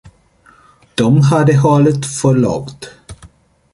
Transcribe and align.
De 0.95 1.21
hade 1.23 1.57
hållit 1.57 2.05
för 2.05 2.33
lågt. 2.35 2.89